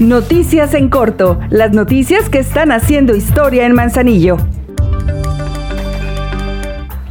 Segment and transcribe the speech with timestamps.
[0.00, 4.38] Noticias en corto, las noticias que están haciendo historia en Manzanillo.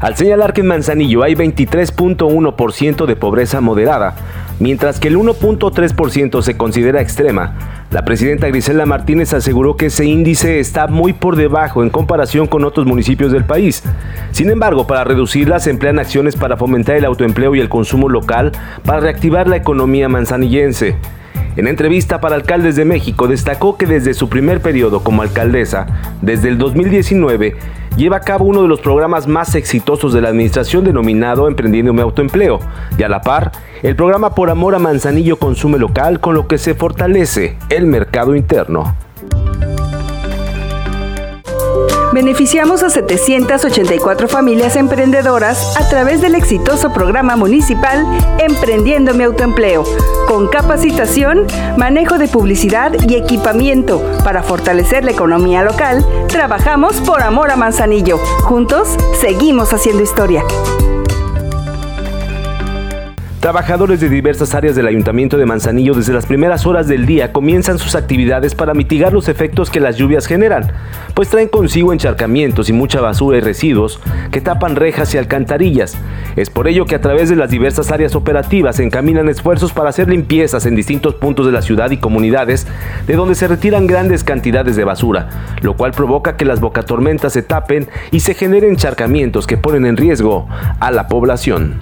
[0.02, 4.16] Al señalar que en Manzanillo hay 23.1% de pobreza moderada,
[4.60, 7.56] mientras que el 1.3% se considera extrema,
[7.90, 12.66] la presidenta Grisela Martínez aseguró que ese índice está muy por debajo en comparación con
[12.66, 13.82] otros municipios del país.
[14.32, 18.52] Sin embargo, para reducirla se emplean acciones para fomentar el autoempleo y el consumo local
[18.84, 20.98] para reactivar la economía manzanillense.
[21.56, 25.86] En entrevista para Alcaldes de México destacó que desde su primer periodo como alcaldesa,
[26.22, 27.56] desde el 2019,
[27.96, 32.02] lleva a cabo uno de los programas más exitosos de la administración denominado Emprendiendo mi
[32.02, 32.60] autoempleo,
[32.98, 33.52] y a la par,
[33.84, 38.36] el programa Por Amor a Manzanillo Consume Local, con lo que se fortalece el mercado
[38.36, 38.96] interno.
[42.14, 48.06] Beneficiamos a 784 familias emprendedoras a través del exitoso programa municipal
[48.38, 49.84] Emprendiendo mi autoempleo,
[50.28, 56.06] con capacitación, manejo de publicidad y equipamiento para fortalecer la economía local.
[56.28, 58.20] Trabajamos por amor a Manzanillo.
[58.44, 60.44] Juntos seguimos haciendo historia.
[63.44, 67.78] Trabajadores de diversas áreas del Ayuntamiento de Manzanillo desde las primeras horas del día comienzan
[67.78, 70.72] sus actividades para mitigar los efectos que las lluvias generan,
[71.14, 74.00] pues traen consigo encharcamientos y mucha basura y residuos
[74.32, 75.98] que tapan rejas y alcantarillas.
[76.38, 79.90] Es por ello que a través de las diversas áreas operativas se encaminan esfuerzos para
[79.90, 82.66] hacer limpiezas en distintos puntos de la ciudad y comunidades
[83.08, 87.42] de donde se retiran grandes cantidades de basura, lo cual provoca que las bocatormentas se
[87.42, 90.48] tapen y se generen encharcamientos que ponen en riesgo
[90.80, 91.82] a la población.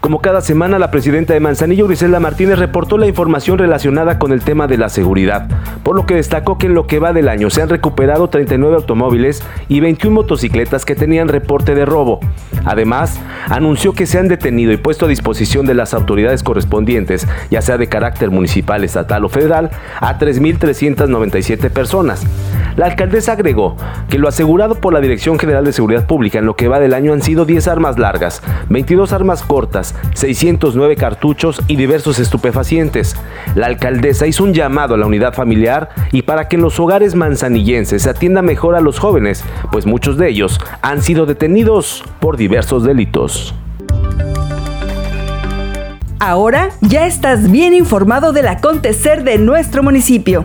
[0.00, 4.40] Como cada semana, la presidenta de Manzanillo, Griselda Martínez, reportó la información relacionada con el
[4.40, 5.46] tema de la seguridad,
[5.82, 8.76] por lo que destacó que en lo que va del año se han recuperado 39
[8.76, 12.18] automóviles y 21 motocicletas que tenían reporte de robo.
[12.64, 17.60] Además, anunció que se han detenido y puesto a disposición de las autoridades correspondientes, ya
[17.60, 19.68] sea de carácter municipal, estatal o federal,
[20.00, 22.24] a 3.397 personas.
[22.76, 23.76] La alcaldesa agregó
[24.08, 26.94] que lo asegurado por la Dirección General de Seguridad Pública en lo que va del
[26.94, 33.16] año han sido 10 armas largas, 22 armas cortas, 609 cartuchos y diversos estupefacientes.
[33.54, 37.14] La alcaldesa hizo un llamado a la unidad familiar y para que en los hogares
[37.14, 42.36] manzanillenses se atienda mejor a los jóvenes, pues muchos de ellos han sido detenidos por
[42.36, 43.54] diversos delitos.
[46.22, 50.44] Ahora ya estás bien informado del acontecer de nuestro municipio.